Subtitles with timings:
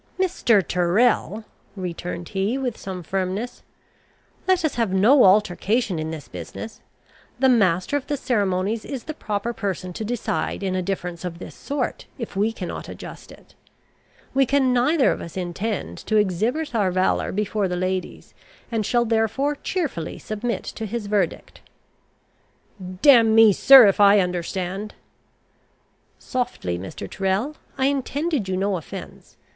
[0.19, 0.67] "Mr.
[0.67, 1.45] Tyrrel!"
[1.75, 3.61] returned he, with some firmness,
[4.47, 6.81] "let us have no altercation in this business:
[7.37, 11.37] the master of the ceremonies is the proper person to decide in a difference of
[11.37, 13.53] this sort, if we cannot adjust it:
[14.33, 18.33] we can neither of us intend to exhibit our valour before the ladies,
[18.71, 21.61] and shall therefore cheerfully submit to his verdict."
[23.03, 24.95] "Damn me, sir, if I understand"
[26.33, 27.07] "Softly, Mr.
[27.07, 29.37] Tyrrel; I intended you no offence.